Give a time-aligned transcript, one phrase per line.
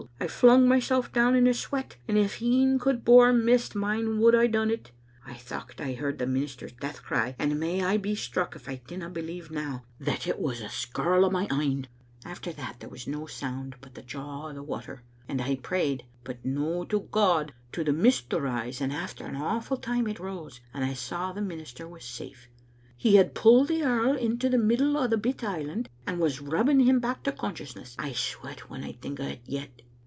[0.19, 4.33] I flung mysel* down in a sweat, and if een could bore mist mine would
[4.35, 4.91] hae done it.
[5.25, 8.77] I thocht I heard the minister's death cry, and may I be struck if I
[8.85, 11.87] dinna be lieve now that it was a skirl o' my ain.
[12.25, 12.61] After that Digitized by VjOOQ IC •Rain— Aiat— ttbe Snv^e.
[12.61, 16.45] 857 there was no sound but the jaw o' the water; and I prayed, but
[16.45, 20.61] no to God, to the mist to rise, and after an awful time it rose,
[20.73, 22.47] and I saw the minister was safe;
[22.95, 26.79] he had pulled the earl into the middle o* the bit island and was rubbing
[26.81, 27.95] him back to consciousness.
[27.99, 29.81] I sweat when I think o't yet."